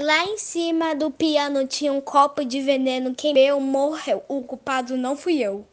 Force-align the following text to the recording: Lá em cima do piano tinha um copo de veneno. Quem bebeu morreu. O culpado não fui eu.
Lá 0.00 0.26
em 0.26 0.38
cima 0.38 0.94
do 0.94 1.10
piano 1.10 1.66
tinha 1.66 1.92
um 1.92 2.00
copo 2.00 2.44
de 2.44 2.60
veneno. 2.62 3.16
Quem 3.16 3.34
bebeu 3.34 3.58
morreu. 3.58 4.22
O 4.28 4.44
culpado 4.44 4.96
não 4.96 5.16
fui 5.16 5.42
eu. 5.42 5.66